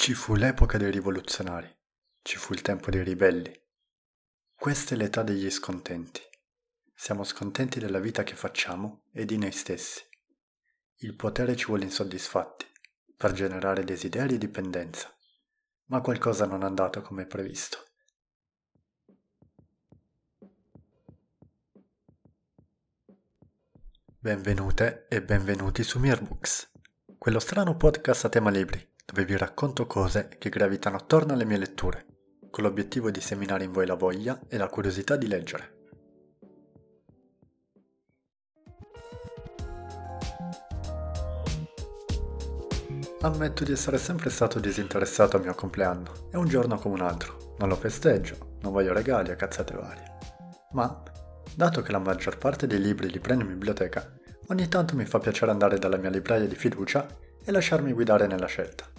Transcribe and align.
Ci 0.00 0.14
fu 0.14 0.36
l'epoca 0.36 0.78
dei 0.78 0.92
rivoluzionari, 0.92 1.68
ci 2.22 2.36
fu 2.36 2.52
il 2.52 2.62
tempo 2.62 2.88
dei 2.88 3.02
ribelli. 3.02 3.52
Questa 4.54 4.94
è 4.94 4.96
l'età 4.96 5.24
degli 5.24 5.50
scontenti. 5.50 6.22
Siamo 6.94 7.24
scontenti 7.24 7.80
della 7.80 7.98
vita 7.98 8.22
che 8.22 8.36
facciamo 8.36 9.02
e 9.12 9.24
di 9.24 9.36
noi 9.36 9.50
stessi. 9.50 10.00
Il 10.98 11.16
potere 11.16 11.56
ci 11.56 11.66
vuole 11.66 11.82
insoddisfatti 11.82 12.64
per 13.16 13.32
generare 13.32 13.82
desideri 13.82 14.36
e 14.36 14.38
dipendenza, 14.38 15.12
ma 15.86 16.00
qualcosa 16.00 16.46
non 16.46 16.62
è 16.62 16.66
andato 16.66 17.02
come 17.02 17.26
previsto. 17.26 17.84
Benvenute 24.16 25.06
e 25.08 25.22
benvenuti 25.22 25.82
su 25.82 25.98
Mirbooks, 25.98 26.70
quello 27.18 27.40
strano 27.40 27.76
podcast 27.76 28.26
a 28.26 28.28
tema 28.28 28.50
libri, 28.50 28.96
dove 29.10 29.24
vi 29.24 29.38
racconto 29.38 29.86
cose 29.86 30.28
che 30.38 30.50
gravitano 30.50 30.96
attorno 30.96 31.32
alle 31.32 31.46
mie 31.46 31.56
letture, 31.56 32.04
con 32.50 32.62
l'obiettivo 32.62 33.10
di 33.10 33.22
seminare 33.22 33.64
in 33.64 33.72
voi 33.72 33.86
la 33.86 33.94
voglia 33.94 34.38
e 34.48 34.58
la 34.58 34.68
curiosità 34.68 35.16
di 35.16 35.26
leggere. 35.26 35.76
Ammetto 43.22 43.64
di 43.64 43.72
essere 43.72 43.96
sempre 43.96 44.28
stato 44.28 44.60
disinteressato 44.60 45.36
al 45.36 45.42
mio 45.42 45.54
compleanno, 45.54 46.28
è 46.30 46.36
un 46.36 46.46
giorno 46.46 46.78
come 46.78 46.94
un 46.94 47.00
altro, 47.00 47.54
non 47.58 47.70
lo 47.70 47.76
festeggio, 47.76 48.58
non 48.60 48.72
voglio 48.72 48.92
regali 48.92 49.30
e 49.30 49.36
cazzate 49.36 49.74
varie. 49.74 50.16
Ma 50.72 51.02
Dato 51.54 51.82
che 51.82 51.92
la 51.92 51.98
maggior 51.98 52.38
parte 52.38 52.66
dei 52.66 52.80
libri 52.80 53.10
li 53.10 53.18
prendo 53.18 53.42
in 53.42 53.50
biblioteca, 53.50 54.12
ogni 54.48 54.68
tanto 54.68 54.94
mi 54.94 55.04
fa 55.04 55.18
piacere 55.18 55.50
andare 55.50 55.78
dalla 55.78 55.96
mia 55.96 56.10
libraia 56.10 56.46
di 56.46 56.54
fiducia 56.54 57.06
e 57.44 57.50
lasciarmi 57.50 57.92
guidare 57.92 58.26
nella 58.26 58.46
scelta. 58.46 58.97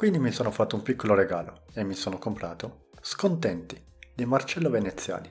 Quindi 0.00 0.18
mi 0.18 0.32
sono 0.32 0.50
fatto 0.50 0.76
un 0.76 0.82
piccolo 0.82 1.14
regalo 1.14 1.64
e 1.74 1.84
mi 1.84 1.92
sono 1.92 2.16
comprato 2.16 2.86
Scontenti 3.02 3.78
di 4.14 4.24
Marcello 4.24 4.70
Veneziani. 4.70 5.30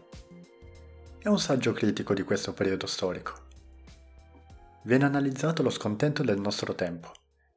È 1.18 1.28
un 1.28 1.40
saggio 1.40 1.74
critico 1.74 2.14
di 2.14 2.22
questo 2.22 2.54
periodo 2.54 2.86
storico. 2.86 3.48
Viene 4.84 5.06
analizzato 5.06 5.64
lo 5.64 5.72
scontento 5.72 6.22
del 6.22 6.40
nostro 6.40 6.76
tempo, 6.76 7.12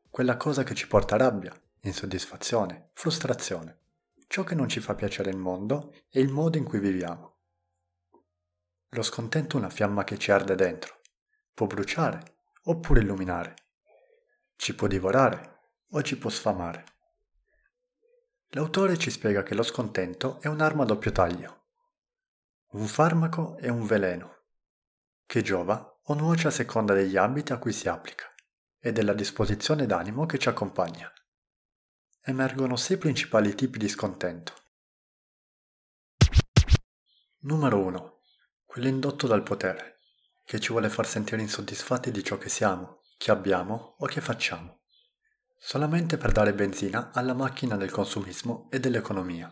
quella 0.09 0.39
cosa 0.39 0.63
che 0.63 0.73
ci 0.73 0.89
porta 0.89 1.19
rabbia, 1.19 1.53
insoddisfazione, 1.83 2.89
frustrazione, 2.95 3.81
ciò 4.27 4.43
che 4.43 4.55
non 4.55 4.71
ci 4.71 4.81
fa 4.81 4.95
piacere 4.95 5.29
il 5.29 5.37
mondo 5.37 5.93
e 6.09 6.19
il 6.19 6.31
modo 6.31 6.57
in 6.57 6.65
cui 6.65 6.79
viviamo. 6.81 7.41
Lo 8.89 9.03
scontento 9.03 9.57
è 9.57 9.61
una 9.61 9.69
fiamma 9.69 10.03
che 10.05 10.17
ci 10.17 10.31
arde 10.31 10.55
dentro. 10.55 11.01
Può 11.53 11.67
bruciare 11.67 12.37
oppure 12.63 13.01
illuminare. 13.01 13.55
Ci 14.57 14.75
può 14.75 14.87
divorare 14.87 15.59
o 15.91 16.01
ci 16.01 16.17
può 16.17 16.31
sfamare. 16.31 16.85
L'autore 18.55 18.98
ci 18.98 19.11
spiega 19.11 19.42
che 19.42 19.55
lo 19.55 19.62
scontento 19.62 20.39
è 20.42 20.47
un'arma 20.47 20.83
a 20.83 20.86
doppio 20.86 21.11
taglio, 21.11 21.69
un 22.72 22.86
farmaco 22.86 23.56
e 23.56 23.70
un 23.70 23.86
veleno, 23.86 24.45
che 25.25 25.41
giova 25.41 26.00
o 26.03 26.14
nuoce 26.14 26.48
a 26.48 26.50
seconda 26.50 26.92
degli 26.92 27.17
ambiti 27.17 27.53
a 27.53 27.58
cui 27.58 27.73
si 27.73 27.89
applica 27.89 28.27
e 28.78 28.92
della 28.92 29.14
disposizione 29.14 29.86
d'animo 29.86 30.27
che 30.27 30.36
ci 30.36 30.50
accompagna. 30.50 31.11
Emergono 32.20 32.77
sei 32.77 32.98
principali 32.98 33.55
tipi 33.55 33.78
di 33.78 33.89
scontento. 33.89 34.53
Numero 37.45 37.78
1 37.78 38.20
quello 38.67 38.89
indotto 38.89 39.27
dal 39.27 39.42
potere, 39.42 40.00
che 40.45 40.61
ci 40.61 40.73
vuole 40.73 40.91
far 40.91 41.06
sentire 41.06 41.41
insoddisfatti 41.41 42.11
di 42.11 42.23
ciò 42.23 42.36
che 42.36 42.50
siamo, 42.50 43.03
che 43.17 43.30
abbiamo 43.30 43.97
o 43.98 44.06
che 44.06 44.20
facciamo, 44.20 44.82
solamente 45.65 46.17
per 46.17 46.33
dare 46.33 46.53
benzina 46.53 47.13
alla 47.13 47.35
macchina 47.35 47.77
del 47.77 47.91
consumismo 47.91 48.69
e 48.71 48.81
dell'economia, 48.81 49.49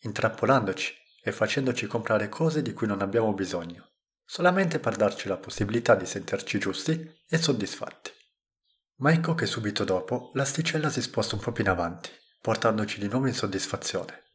intrappolandoci 0.00 0.94
e 1.22 1.32
facendoci 1.32 1.86
comprare 1.86 2.28
cose 2.28 2.60
di 2.60 2.74
cui 2.74 2.86
non 2.86 3.00
abbiamo 3.00 3.32
bisogno, 3.32 3.92
solamente 4.24 4.78
per 4.78 4.96
darci 4.96 5.26
la 5.26 5.38
possibilità 5.38 5.94
di 5.94 6.04
sentirci 6.04 6.58
giusti 6.58 7.24
e 7.26 7.38
soddisfatti. 7.38 8.10
Ma 8.96 9.12
ecco 9.12 9.34
che 9.34 9.46
subito 9.46 9.84
dopo 9.84 10.30
l'asticella 10.34 10.90
si 10.90 11.00
sposta 11.00 11.36
un 11.36 11.40
po' 11.40 11.52
più 11.52 11.64
in 11.64 11.70
avanti, 11.70 12.10
portandoci 12.42 13.00
di 13.00 13.08
nuovo 13.08 13.26
insoddisfazione, 13.26 14.26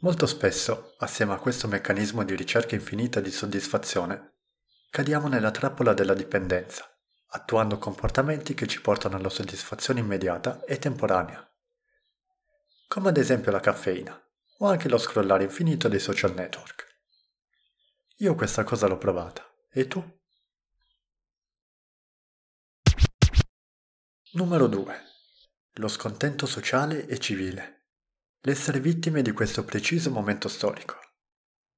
Molto 0.00 0.26
spesso, 0.26 0.94
assieme 0.98 1.32
a 1.32 1.38
questo 1.38 1.66
meccanismo 1.66 2.22
di 2.22 2.36
ricerca 2.36 2.76
infinita 2.76 3.18
di 3.18 3.32
soddisfazione, 3.32 4.34
cadiamo 4.90 5.26
nella 5.26 5.50
trappola 5.50 5.92
della 5.92 6.14
dipendenza, 6.14 6.88
attuando 7.28 7.78
comportamenti 7.78 8.54
che 8.54 8.66
ci 8.66 8.80
portano 8.80 9.16
alla 9.16 9.28
soddisfazione 9.28 10.00
immediata 10.00 10.64
e 10.64 10.78
temporanea, 10.78 11.46
come 12.88 13.08
ad 13.08 13.16
esempio 13.16 13.52
la 13.52 13.60
caffeina 13.60 14.20
o 14.58 14.66
anche 14.66 14.88
lo 14.88 14.98
scrollare 14.98 15.44
infinito 15.44 15.88
dei 15.88 16.00
social 16.00 16.34
network. 16.34 16.86
Io 18.16 18.34
questa 18.34 18.64
cosa 18.64 18.86
l'ho 18.86 18.98
provata, 18.98 19.44
e 19.70 19.86
tu? 19.86 20.20
Numero 24.32 24.66
2. 24.66 25.02
Lo 25.74 25.88
scontento 25.88 26.46
sociale 26.46 27.06
e 27.06 27.18
civile 27.18 27.78
l'essere 28.42 28.80
vittime 28.80 29.20
di 29.20 29.32
questo 29.32 29.64
preciso 29.64 30.10
momento 30.10 30.48
storico, 30.48 30.96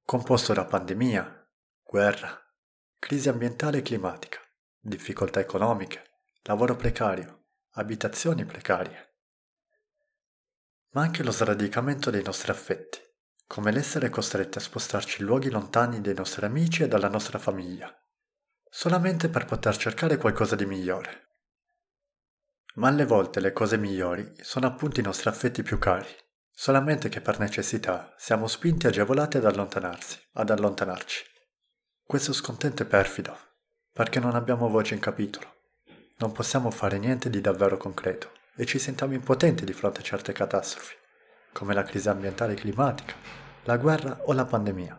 composto 0.05 0.53
da 0.53 0.65
pandemia, 0.65 1.49
guerra, 1.83 2.39
crisi 2.99 3.29
ambientale 3.29 3.79
e 3.79 3.83
climatica, 3.83 4.39
difficoltà 4.81 5.41
economiche, 5.41 6.03
lavoro 6.43 6.75
precario, 6.75 7.45
abitazioni 7.73 8.47
precarie, 8.47 9.11
ma 10.93 11.03
anche 11.03 11.23
lo 11.23 11.31
sradicamento 11.31 12.11
dei 12.11 12.23
nostri 12.23 12.51
affetti, 12.51 12.99
come 13.47 13.73
l'essere 13.73 14.09
costretti 14.09 14.59
a 14.59 14.61
spostarci 14.61 15.21
in 15.21 15.27
luoghi 15.27 15.51
lontani 15.51 16.01
dai 16.01 16.15
nostri 16.15 16.47
amici 16.47 16.83
e 16.83 16.89
dalla 16.89 17.09
nostra 17.09 17.39
famiglia, 17.39 17.95
solamente 18.69 19.29
per 19.29 19.45
poter 19.45 19.77
cercare 19.77 20.17
qualcosa 20.17 20.57
di 20.57 20.65
migliore. 20.65 21.29
Ma 22.75 22.89
alle 22.89 23.05
volte 23.05 23.41
le 23.41 23.53
cose 23.53 23.77
migliori 23.77 24.33
sono 24.41 24.67
appunto 24.67 25.01
i 25.01 25.03
nostri 25.03 25.29
affetti 25.29 25.63
più 25.63 25.79
cari, 25.79 26.09
solamente 26.51 27.09
che 27.09 27.21
per 27.21 27.39
necessità 27.39 28.15
siamo 28.17 28.47
spinti 28.47 28.87
agevolati 28.87 29.37
ad 29.37 29.45
allontanarsi, 29.45 30.19
ad 30.35 30.51
allontanarci. 30.51 31.25
Questo 32.03 32.33
scontento 32.33 32.83
è 32.85 32.87
perfido, 32.87 33.50
perché 33.93 34.21
non 34.21 34.35
abbiamo 34.35 34.69
voce 34.69 34.95
in 34.95 35.01
capitolo. 35.01 35.59
Non 36.19 36.33
possiamo 36.33 36.71
fare 36.71 36.99
niente 36.99 37.31
di 37.31 37.41
davvero 37.41 37.77
concreto 37.77 38.33
e 38.57 38.67
ci 38.67 38.79
sentiamo 38.79 39.15
impotenti 39.15 39.65
di 39.65 39.73
fronte 39.73 40.01
a 40.01 40.03
certe 40.03 40.33
catastrofi, 40.33 40.95
come 41.53 41.75
la 41.75 41.83
crisi 41.83 42.09
ambientale 42.09 42.53
e 42.53 42.57
climatica, 42.57 43.15
la 43.65 43.77
guerra 43.77 44.21
o 44.25 44.33
la 44.33 44.45
pandemia. 44.45 44.99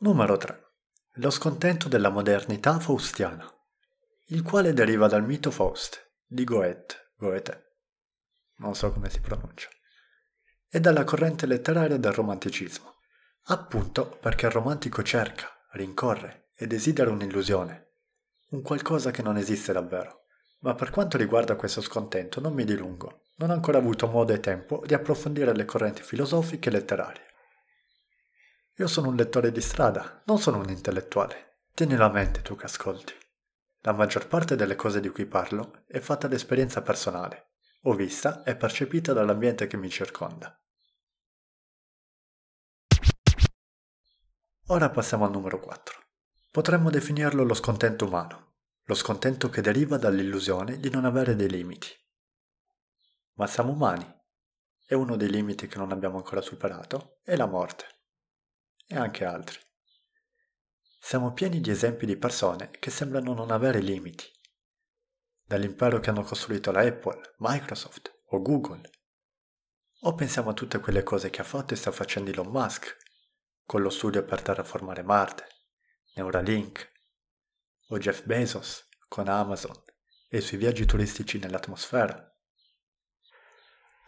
Numero 0.00 0.36
3. 0.36 0.70
Lo 1.16 1.30
scontento 1.30 1.88
della 1.88 2.08
modernità 2.08 2.78
faustiana, 2.78 3.46
il 4.28 4.42
quale 4.42 4.72
deriva 4.72 5.08
dal 5.08 5.24
mito 5.24 5.50
Faust 5.50 6.14
di 6.26 6.44
Goethe. 6.44 7.10
Goethe 7.16 7.70
non 8.62 8.74
so 8.74 8.90
come 8.90 9.10
si 9.10 9.20
pronuncia, 9.20 9.68
e 10.68 10.80
dalla 10.80 11.04
corrente 11.04 11.46
letteraria 11.46 11.96
del 11.98 12.12
romanticismo, 12.12 13.01
appunto 13.46 14.18
perché 14.20 14.46
il 14.46 14.52
romantico 14.52 15.02
cerca, 15.02 15.48
rincorre 15.72 16.50
e 16.54 16.66
desidera 16.66 17.10
un'illusione, 17.10 17.90
un 18.50 18.62
qualcosa 18.62 19.10
che 19.10 19.22
non 19.22 19.36
esiste 19.36 19.72
davvero. 19.72 20.26
Ma 20.60 20.74
per 20.74 20.90
quanto 20.90 21.16
riguarda 21.16 21.56
questo 21.56 21.80
scontento 21.80 22.40
non 22.40 22.52
mi 22.52 22.64
dilungo, 22.64 23.22
non 23.36 23.50
ho 23.50 23.54
ancora 23.54 23.78
avuto 23.78 24.06
modo 24.06 24.32
e 24.32 24.38
tempo 24.38 24.82
di 24.86 24.94
approfondire 24.94 25.54
le 25.54 25.64
correnti 25.64 26.02
filosofiche 26.02 26.68
e 26.68 26.72
letterarie. 26.72 27.24
Io 28.76 28.86
sono 28.86 29.08
un 29.08 29.16
lettore 29.16 29.50
di 29.50 29.60
strada, 29.60 30.22
non 30.26 30.38
sono 30.38 30.58
un 30.58 30.68
intellettuale. 30.68 31.64
Tienilo 31.74 32.04
a 32.04 32.10
mente 32.10 32.42
tu 32.42 32.54
che 32.54 32.66
ascolti. 32.66 33.12
La 33.80 33.92
maggior 33.92 34.28
parte 34.28 34.54
delle 34.54 34.76
cose 34.76 35.00
di 35.00 35.08
cui 35.08 35.26
parlo 35.26 35.82
è 35.88 35.98
fatta 35.98 36.28
d'esperienza 36.28 36.82
personale 36.82 37.48
o 37.82 37.94
vista 37.94 38.44
e 38.44 38.54
percepita 38.54 39.12
dall'ambiente 39.12 39.66
che 39.66 39.76
mi 39.76 39.90
circonda. 39.90 40.56
Ora 44.66 44.90
passiamo 44.90 45.24
al 45.24 45.32
numero 45.32 45.58
4. 45.58 46.00
Potremmo 46.50 46.88
definirlo 46.88 47.42
lo 47.42 47.54
scontento 47.54 48.06
umano, 48.06 48.54
lo 48.84 48.94
scontento 48.94 49.50
che 49.50 49.60
deriva 49.60 49.96
dall'illusione 49.96 50.78
di 50.78 50.88
non 50.88 51.04
avere 51.04 51.34
dei 51.34 51.50
limiti. 51.50 51.88
Ma 53.34 53.46
siamo 53.48 53.72
umani 53.72 54.06
e 54.86 54.94
uno 54.94 55.16
dei 55.16 55.30
limiti 55.30 55.66
che 55.66 55.78
non 55.78 55.90
abbiamo 55.90 56.16
ancora 56.16 56.40
superato 56.40 57.18
è 57.24 57.34
la 57.34 57.46
morte. 57.46 57.86
E 58.86 58.96
anche 58.96 59.24
altri. 59.24 59.58
Siamo 61.00 61.32
pieni 61.32 61.60
di 61.60 61.70
esempi 61.70 62.06
di 62.06 62.16
persone 62.16 62.70
che 62.70 62.90
sembrano 62.90 63.34
non 63.34 63.50
avere 63.50 63.80
limiti 63.80 64.24
dall'impero 65.44 65.98
che 65.98 66.08
hanno 66.08 66.22
costruito 66.22 66.70
la 66.70 66.80
Apple, 66.80 67.34
Microsoft 67.38 68.22
o 68.26 68.40
Google. 68.40 68.88
O 70.04 70.14
pensiamo 70.14 70.50
a 70.50 70.54
tutte 70.54 70.78
quelle 70.78 71.02
cose 71.02 71.30
che 71.30 71.40
ha 71.40 71.44
fatto 71.44 71.74
e 71.74 71.76
sta 71.76 71.90
facendo 71.90 72.30
Elon 72.30 72.48
Musk, 72.48 72.96
con 73.72 73.80
lo 73.80 73.88
studio 73.88 74.22
per 74.22 74.42
terraformare 74.42 75.02
Marte, 75.02 75.46
Neuralink, 76.16 76.92
o 77.88 77.96
Jeff 77.96 78.22
Bezos 78.24 78.86
con 79.08 79.28
Amazon 79.28 79.74
e 80.28 80.42
sui 80.42 80.58
viaggi 80.58 80.84
turistici 80.84 81.38
nell'atmosfera. 81.38 82.36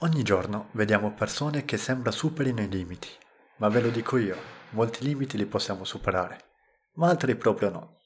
Ogni 0.01 0.23
giorno 0.23 0.69
vediamo 0.73 1.15
persone 1.15 1.65
che 1.65 1.79
sembra 1.79 2.11
superino 2.11 2.61
i 2.61 2.69
limiti, 2.69 3.09
ma 3.57 3.71
ve 3.71 3.81
lo 3.81 3.89
dico 3.89 4.19
io, 4.19 4.37
molti 4.73 5.03
limiti 5.03 5.39
li 5.39 5.47
possiamo 5.47 5.85
superare, 5.85 6.57
ma 6.97 7.09
altri 7.09 7.35
proprio 7.35 7.71
no. 7.71 8.03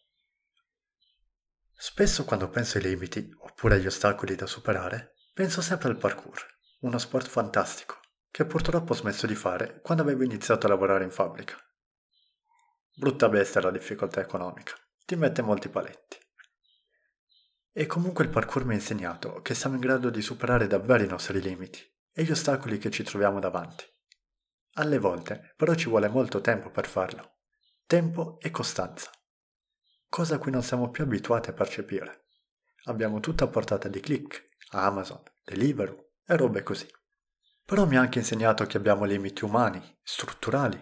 Spesso 1.74 2.24
quando 2.24 2.48
penso 2.50 2.78
ai 2.78 2.84
limiti, 2.84 3.34
oppure 3.36 3.74
agli 3.74 3.86
ostacoli 3.88 4.36
da 4.36 4.46
superare, 4.46 5.16
penso 5.34 5.60
sempre 5.60 5.88
al 5.88 5.96
parkour, 5.96 6.40
uno 6.82 6.98
sport 6.98 7.26
fantastico, 7.26 7.98
che 8.30 8.44
purtroppo 8.44 8.92
ho 8.92 8.96
smesso 8.96 9.26
di 9.26 9.34
fare 9.34 9.80
quando 9.80 10.02
avevo 10.02 10.24
iniziato 10.24 10.66
a 10.66 10.68
lavorare 10.68 11.04
in 11.04 11.10
fabbrica. 11.10 11.56
Brutta 12.96 13.28
bestia 13.28 13.60
la 13.60 13.70
difficoltà 13.70 14.20
economica, 14.20 14.74
ti 15.04 15.16
mette 15.16 15.42
molti 15.42 15.68
paletti. 15.68 16.18
E 17.72 17.86
comunque 17.86 18.24
il 18.24 18.30
parkour 18.30 18.64
mi 18.64 18.72
ha 18.72 18.76
insegnato 18.76 19.40
che 19.40 19.54
siamo 19.54 19.76
in 19.76 19.80
grado 19.80 20.10
di 20.10 20.20
superare 20.20 20.66
davvero 20.66 21.04
i 21.04 21.08
nostri 21.08 21.40
limiti 21.40 21.80
e 22.12 22.24
gli 22.24 22.30
ostacoli 22.30 22.78
che 22.78 22.90
ci 22.90 23.04
troviamo 23.04 23.38
davanti. 23.38 23.84
Alle 24.74 24.98
volte 24.98 25.54
però 25.56 25.74
ci 25.74 25.88
vuole 25.88 26.08
molto 26.08 26.40
tempo 26.40 26.70
per 26.70 26.86
farlo, 26.86 27.38
tempo 27.86 28.38
e 28.40 28.50
costanza, 28.50 29.10
cosa 30.08 30.34
a 30.34 30.38
cui 30.38 30.50
non 30.50 30.62
siamo 30.62 30.90
più 30.90 31.04
abituati 31.04 31.50
a 31.50 31.52
percepire. 31.52 32.26
Abbiamo 32.84 33.20
tutto 33.20 33.44
a 33.44 33.48
portata 33.48 33.88
di 33.88 34.00
click, 34.00 34.44
Amazon, 34.70 35.22
Deliveroo 35.44 36.14
e 36.26 36.36
robe 36.36 36.62
così. 36.62 36.88
Però 37.68 37.84
mi 37.84 37.98
ha 37.98 38.00
anche 38.00 38.20
insegnato 38.20 38.64
che 38.64 38.78
abbiamo 38.78 39.04
limiti 39.04 39.44
umani, 39.44 39.98
strutturali. 40.02 40.80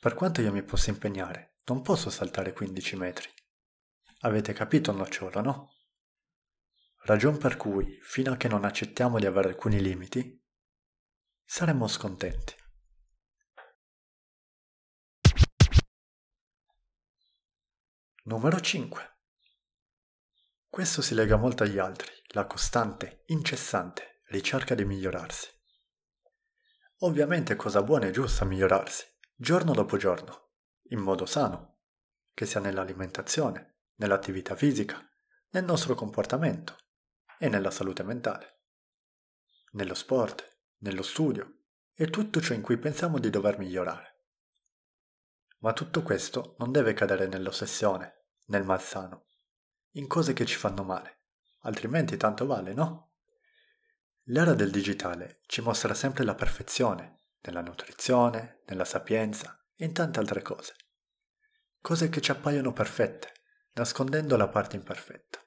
Per 0.00 0.14
quanto 0.14 0.40
io 0.40 0.52
mi 0.52 0.62
possa 0.62 0.88
impegnare, 0.88 1.56
non 1.66 1.82
posso 1.82 2.08
saltare 2.08 2.54
15 2.54 2.96
metri. 2.96 3.28
Avete 4.20 4.54
capito 4.54 4.90
il 4.90 4.96
nocciolo, 4.96 5.42
no? 5.42 5.74
ragion 7.02 7.36
per 7.36 7.58
cui, 7.58 7.98
fino 8.00 8.32
a 8.32 8.36
che 8.38 8.48
non 8.48 8.64
accettiamo 8.64 9.18
di 9.18 9.26
avere 9.26 9.48
alcuni 9.48 9.82
limiti, 9.82 10.42
saremmo 11.44 11.86
scontenti. 11.86 12.54
Numero 18.22 18.58
5. 18.58 19.18
Questo 20.70 21.02
si 21.02 21.14
lega 21.14 21.36
molto 21.36 21.64
agli 21.64 21.76
altri, 21.76 22.10
la 22.28 22.46
costante, 22.46 23.24
incessante 23.26 24.22
ricerca 24.28 24.74
di 24.74 24.86
migliorarsi. 24.86 25.53
Ovviamente 26.98 27.54
è 27.54 27.56
cosa 27.56 27.82
buona 27.82 28.06
e 28.06 28.10
giusta 28.12 28.44
migliorarsi, 28.44 29.04
giorno 29.34 29.72
dopo 29.72 29.96
giorno, 29.96 30.52
in 30.90 31.00
modo 31.00 31.26
sano, 31.26 31.80
che 32.32 32.46
sia 32.46 32.60
nell'alimentazione, 32.60 33.80
nell'attività 33.96 34.54
fisica, 34.54 34.98
nel 35.50 35.64
nostro 35.64 35.94
comportamento, 35.94 36.76
e 37.38 37.48
nella 37.48 37.70
salute 37.70 38.02
mentale, 38.02 38.60
nello 39.72 39.94
sport, 39.94 40.60
nello 40.78 41.02
studio 41.02 41.62
e 41.94 42.08
tutto 42.08 42.40
ciò 42.40 42.54
in 42.54 42.62
cui 42.62 42.78
pensiamo 42.78 43.18
di 43.18 43.30
dover 43.30 43.58
migliorare. 43.58 44.22
Ma 45.58 45.72
tutto 45.72 46.02
questo 46.02 46.54
non 46.58 46.72
deve 46.72 46.92
cadere 46.92 47.26
nell'ossessione, 47.26 48.26
nel 48.46 48.64
malsano, 48.64 49.26
in 49.92 50.06
cose 50.06 50.32
che 50.32 50.44
ci 50.44 50.56
fanno 50.56 50.84
male, 50.84 51.22
altrimenti 51.60 52.16
tanto 52.16 52.46
vale, 52.46 52.74
no? 52.74 53.13
L'era 54.28 54.54
del 54.54 54.70
digitale 54.70 55.40
ci 55.46 55.60
mostra 55.60 55.94
sempre 55.94 56.24
la 56.24 56.34
perfezione, 56.34 57.20
nella 57.42 57.60
nutrizione, 57.60 58.62
nella 58.66 58.84
sapienza 58.84 59.64
e 59.74 59.84
in 59.84 59.92
tante 59.92 60.18
altre 60.18 60.42
cose. 60.42 60.74
Cose 61.80 62.08
che 62.08 62.20
ci 62.20 62.30
appaiono 62.30 62.72
perfette, 62.72 63.32
nascondendo 63.74 64.36
la 64.36 64.48
parte 64.48 64.76
imperfetta 64.76 65.44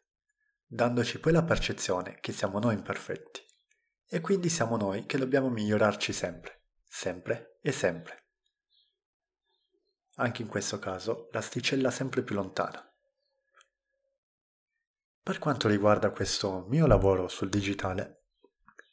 dandoci 0.68 1.20
poi 1.20 1.32
la 1.32 1.44
percezione 1.44 2.18
che 2.20 2.34
siamo 2.34 2.60
noi 2.60 2.76
imperfetti. 2.76 3.46
E 4.10 4.22
quindi 4.22 4.50
siamo 4.50 4.78
noi 4.78 5.06
che 5.06 5.18
dobbiamo 5.18 5.50
migliorarci 5.50 6.14
sempre, 6.14 6.66
sempre 6.86 7.60
e 7.62 7.72
sempre. 7.72 8.26
Anche 10.16 10.42
in 10.42 10.48
questo 10.48 10.80
caso 10.80 11.28
l'asticella 11.32 11.92
sempre 11.92 12.24
più 12.24 12.36
lontana. 12.36 12.84
Per 15.22 15.40
quanto 15.40 15.68
riguarda 15.68 16.12
questo 16.12 16.66
mio 16.70 16.88
lavoro 16.88 17.28
sul 17.28 17.50
digitale, 17.50 18.17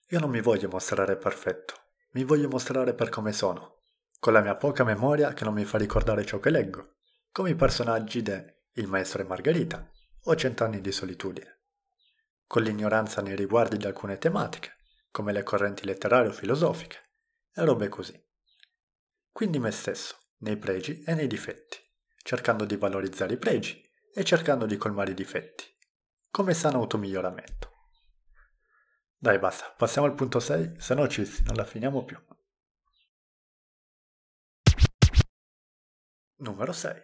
io 0.09 0.21
non 0.21 0.31
mi 0.31 0.41
voglio 0.41 0.69
mostrare 0.69 1.17
perfetto, 1.17 1.75
mi 2.13 2.25
voglio 2.25 2.49
mostrare 2.49 2.95
per 2.95 3.09
come 3.09 3.33
sono, 3.33 3.83
con 4.19 4.33
la 4.33 4.41
mia 4.41 4.57
poca 4.57 4.85
memoria 4.85 5.33
che 5.33 5.45
non 5.45 5.55
mi 5.55 5.65
fa 5.65 5.79
ricordare 5.79 6.25
ciò 6.25 6.39
che 6.39 6.51
leggo, 6.51 6.97
come 7.33 7.51
i 7.51 7.55
personaggi 7.55 8.23
de 8.23 8.63
Il 8.75 8.87
maestro 8.87 9.23
e 9.23 9.25
Margherita 9.25 9.89
o 10.25 10.35
Cent'anni 10.35 10.81
di 10.81 10.93
solitudine 10.93 11.55
con 12.47 12.63
l'ignoranza 12.63 13.21
nei 13.21 13.35
riguardi 13.35 13.77
di 13.77 13.87
alcune 13.87 14.19
tematiche, 14.19 14.77
come 15.11 15.33
le 15.33 15.43
correnti 15.43 15.85
letterarie 15.85 16.29
o 16.29 16.33
filosofiche, 16.33 16.99
e 17.53 17.65
robe 17.65 17.89
così. 17.89 18.17
Quindi 19.33 19.59
me 19.59 19.73
stesso, 19.73 20.17
nei 20.39 20.57
pregi 20.57 21.03
e 21.03 21.15
nei 21.15 21.27
difetti, 21.27 21.79
cercando 22.23 22.65
di 22.65 22.77
valorizzare 22.77 23.35
i 23.35 23.39
pregi 23.39 23.83
e 24.15 24.23
cercando 24.23 24.67
di 24.67 24.77
colmare 24.77 25.11
i 25.11 25.15
difetti, 25.15 25.65
come 26.31 26.55
sano 26.55 26.79
automiglioramento. 26.79 27.73
Dai 29.25 29.39
basta, 29.39 29.73
passiamo 29.75 30.07
al 30.07 30.15
punto 30.15 30.39
6, 30.39 30.75
se 30.77 30.93
no 30.93 31.09
ci, 31.09 31.23
non 31.45 31.55
la 31.55 31.65
finiamo 31.65 32.05
più. 32.05 32.23
Numero 36.41 36.73
6. 36.73 37.03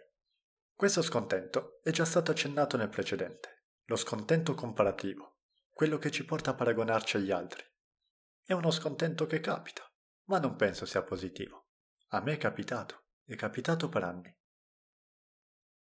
Questo 0.74 1.00
scontento 1.00 1.80
è 1.82 1.90
già 1.90 2.04
stato 2.04 2.30
accennato 2.30 2.76
nel 2.76 2.90
precedente, 2.90 3.68
lo 3.84 3.96
scontento 3.96 4.52
comparativo, 4.52 5.38
quello 5.70 5.96
che 5.96 6.10
ci 6.10 6.26
porta 6.26 6.50
a 6.50 6.54
paragonarci 6.54 7.16
agli 7.16 7.30
altri. 7.30 7.64
È 8.44 8.52
uno 8.52 8.70
scontento 8.70 9.24
che 9.24 9.40
capita, 9.40 9.90
ma 10.24 10.38
non 10.38 10.56
penso 10.56 10.84
sia 10.84 11.02
positivo. 11.02 11.68
A 12.08 12.20
me 12.20 12.34
è 12.34 12.36
capitato, 12.36 13.04
è 13.24 13.34
capitato 13.34 13.88
per 13.88 14.04
anni. 14.04 14.38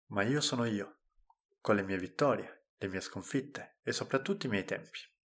Ma 0.10 0.22
io 0.22 0.42
sono 0.42 0.66
io, 0.66 1.00
con 1.62 1.76
le 1.76 1.82
mie 1.82 1.98
vittorie, 1.98 2.68
le 2.78 2.88
mie 2.90 3.02
sconfitte 3.02 3.80
e 3.82 3.92
soprattutto 3.92 4.46
i 4.46 4.50
miei 4.50 4.66
tempi. 4.66 5.16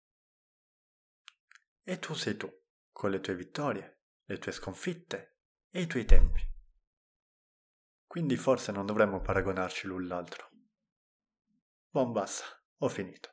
E 1.85 1.99
tu 1.99 2.15
sei 2.15 2.37
tu, 2.37 2.49
con 2.93 3.11
le 3.11 3.21
tue 3.21 3.35
vittorie, 3.35 4.03
le 4.27 4.39
tue 4.39 4.53
sconfitte 4.53 5.39
e 5.69 5.81
i 5.81 5.87
tuoi 5.89 6.05
tempi. 6.05 6.41
Quindi 8.07 8.37
forse 8.37 8.71
non 8.71 8.87
dovremmo 8.87 9.21
paragonarci 9.21 9.89
l'un 9.89 10.07
l'altro. 10.07 10.49
Buon 11.89 12.13
basta, 12.13 12.45
ho 12.79 12.89
finito. 12.89 13.31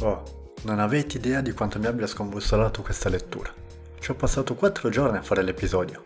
Oh, 0.00 0.52
non 0.64 0.80
avete 0.80 1.16
idea 1.16 1.40
di 1.40 1.52
quanto 1.52 1.78
mi 1.78 1.86
abbia 1.86 2.06
scombussolato 2.06 2.82
questa 2.82 3.08
lettura. 3.08 3.52
Ci 3.98 4.10
ho 4.10 4.14
passato 4.14 4.54
quattro 4.54 4.90
giorni 4.90 5.16
a 5.16 5.22
fare 5.22 5.42
l'episodio. 5.42 6.04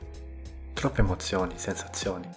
Troppe 0.72 1.00
emozioni, 1.00 1.58
sensazioni. 1.58 2.30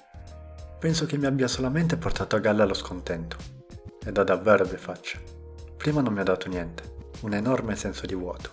Penso 0.80 1.06
che 1.06 1.18
mi 1.18 1.28
abbia 1.28 1.48
solamente 1.48 1.98
portato 1.98 2.36
a 2.36 2.40
galla 2.40 2.66
lo 2.66 2.74
scontento. 2.74 3.38
E 4.04 4.12
da 4.12 4.24
davvero 4.24 4.66
vi 4.66 4.78
faccia. 4.78 5.33
Prima 5.84 6.00
non 6.00 6.14
mi 6.14 6.22
ha 6.22 6.24
dato 6.24 6.48
niente, 6.48 6.96
un 7.24 7.34
enorme 7.34 7.76
senso 7.76 8.06
di 8.06 8.16
vuoto. 8.16 8.52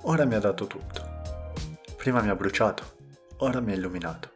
Ora 0.00 0.24
mi 0.24 0.34
ha 0.34 0.40
dato 0.40 0.66
tutto. 0.66 1.22
Prima 1.96 2.20
mi 2.22 2.28
ha 2.28 2.34
bruciato, 2.34 2.96
ora 3.36 3.60
mi 3.60 3.70
ha 3.70 3.76
illuminato. 3.76 4.32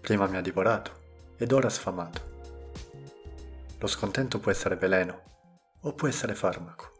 Prima 0.00 0.26
mi 0.26 0.38
ha 0.38 0.40
divorato 0.40 0.92
ed 1.36 1.52
ora 1.52 1.68
sfamato. 1.68 2.22
Lo 3.78 3.86
scontento 3.86 4.40
può 4.40 4.50
essere 4.50 4.76
veleno 4.76 5.20
o 5.82 5.92
può 5.92 6.08
essere 6.08 6.34
farmaco. 6.34 6.92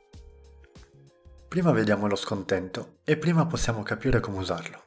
Prima 1.48 1.72
vediamo 1.72 2.06
lo 2.06 2.14
scontento 2.14 2.98
e 3.02 3.16
prima 3.16 3.46
possiamo 3.46 3.82
capire 3.82 4.20
come 4.20 4.36
usarlo. 4.36 4.78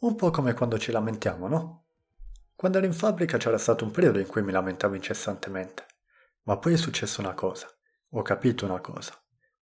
Un 0.00 0.16
po' 0.16 0.30
come 0.30 0.52
quando 0.52 0.78
ci 0.78 0.92
lamentiamo, 0.92 1.48
no? 1.48 1.84
Quando 2.54 2.76
ero 2.76 2.86
in 2.86 2.92
fabbrica 2.92 3.38
c'era 3.38 3.56
stato 3.56 3.86
un 3.86 3.90
periodo 3.90 4.18
in 4.18 4.26
cui 4.26 4.42
mi 4.42 4.52
lamentavo 4.52 4.94
incessantemente, 4.94 5.86
ma 6.42 6.58
poi 6.58 6.74
è 6.74 6.76
successa 6.76 7.22
una 7.22 7.32
cosa, 7.32 7.72
ho 8.10 8.22
capito 8.22 8.64
una 8.64 8.80
cosa, 8.80 9.12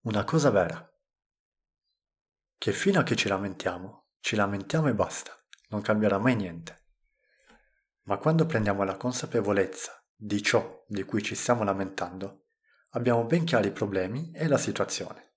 una 0.02 0.22
cosa 0.22 0.50
vera. 0.50 0.88
Che 2.56 2.72
fino 2.72 3.00
a 3.00 3.02
che 3.02 3.16
ci 3.16 3.26
lamentiamo, 3.26 4.10
ci 4.20 4.36
lamentiamo 4.36 4.86
e 4.86 4.94
basta, 4.94 5.36
non 5.70 5.82
cambierà 5.82 6.18
mai 6.18 6.36
niente. 6.36 6.84
Ma 8.02 8.18
quando 8.18 8.46
prendiamo 8.46 8.84
la 8.84 8.96
consapevolezza 8.96 10.00
di 10.14 10.40
ciò 10.42 10.84
di 10.86 11.02
cui 11.02 11.22
ci 11.22 11.34
stiamo 11.34 11.64
lamentando, 11.64 12.50
abbiamo 12.90 13.24
ben 13.24 13.44
chiari 13.44 13.68
i 13.68 13.72
problemi 13.72 14.30
e 14.32 14.46
la 14.46 14.58
situazione. 14.58 15.34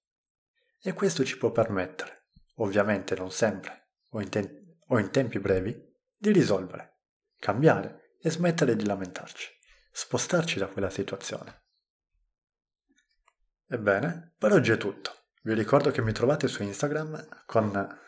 E 0.80 0.94
questo 0.94 1.26
ci 1.26 1.38
può 1.40 1.52
permettere, 1.52 2.28
ovviamente 2.58 3.16
non 3.16 3.32
sempre, 3.32 3.94
o 4.10 4.22
in, 4.22 4.30
te- 4.30 4.78
o 4.86 5.00
in 5.00 5.10
tempi 5.10 5.40
brevi, 5.40 5.76
di 6.16 6.32
risolvere, 6.32 7.00
cambiare 7.40 8.18
e 8.22 8.30
smettere 8.30 8.76
di 8.76 8.86
lamentarci, 8.86 9.50
spostarci 9.92 10.60
da 10.60 10.68
quella 10.68 10.92
situazione. 10.92 11.64
Ebbene, 13.72 14.34
per 14.36 14.52
oggi 14.52 14.72
è 14.72 14.78
tutto. 14.78 15.12
Vi 15.44 15.54
ricordo 15.54 15.92
che 15.92 16.02
mi 16.02 16.12
trovate 16.12 16.48
su 16.48 16.64
Instagram 16.64 17.44
con 17.46 18.00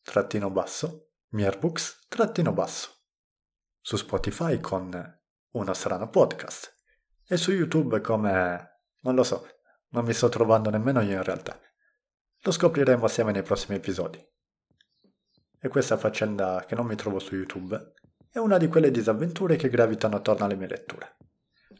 trattino 0.00 0.48
basso, 0.50 1.14
Mierbooks 1.30 2.06
trattino 2.08 2.52
basso, 2.52 3.00
su 3.80 3.96
Spotify 3.96 4.60
con 4.60 5.20
Uno 5.50 5.72
strano 5.74 6.08
podcast 6.08 6.72
E 7.26 7.36
su 7.36 7.50
YouTube 7.50 8.00
come... 8.00 8.82
non 9.00 9.16
lo 9.16 9.24
so, 9.24 9.44
non 9.88 10.04
mi 10.04 10.12
sto 10.12 10.28
trovando 10.28 10.70
nemmeno 10.70 11.00
io 11.00 11.16
in 11.16 11.24
realtà. 11.24 11.58
Lo 12.42 12.52
scopriremo 12.52 13.06
assieme 13.06 13.32
nei 13.32 13.42
prossimi 13.42 13.76
episodi. 13.78 14.24
E 15.60 15.68
questa 15.68 15.96
faccenda 15.96 16.64
che 16.64 16.76
non 16.76 16.86
mi 16.86 16.94
trovo 16.94 17.18
su 17.18 17.34
YouTube 17.34 17.94
è 18.30 18.38
una 18.38 18.56
di 18.56 18.68
quelle 18.68 18.92
disavventure 18.92 19.56
che 19.56 19.68
gravitano 19.68 20.14
attorno 20.14 20.44
alle 20.44 20.54
mie 20.54 20.68
letture. 20.68 21.16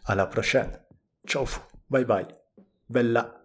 Alla 0.07 0.27
prochaine. 0.27 0.87
Ciao 1.23 1.45
fu. 1.45 1.61
Bye 1.87 2.05
bye. 2.05 2.38
Bella. 2.91 3.45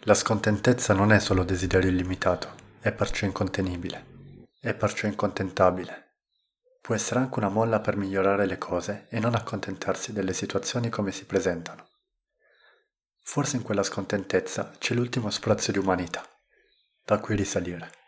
La 0.00 0.14
scontentezza 0.14 0.94
non 0.94 1.12
è 1.12 1.20
solo 1.20 1.44
desiderio 1.44 1.90
illimitato, 1.90 2.48
è 2.80 2.90
perciò 2.90 3.24
incontenibile, 3.24 4.48
è 4.58 4.74
perciò 4.74 5.06
incontentabile. 5.06 6.16
Può 6.80 6.96
essere 6.96 7.20
anche 7.20 7.38
una 7.38 7.48
molla 7.48 7.78
per 7.78 7.94
migliorare 7.94 8.46
le 8.46 8.58
cose 8.58 9.06
e 9.10 9.20
non 9.20 9.36
accontentarsi 9.36 10.12
delle 10.12 10.32
situazioni 10.32 10.88
come 10.88 11.12
si 11.12 11.24
presentano. 11.24 11.86
Forse 13.22 13.58
in 13.58 13.62
quella 13.62 13.84
scontentezza 13.84 14.72
c'è 14.76 14.94
l'ultimo 14.94 15.30
sprazio 15.30 15.72
di 15.72 15.78
umanità, 15.78 16.28
da 17.04 17.20
cui 17.20 17.36
risalire. 17.36 18.01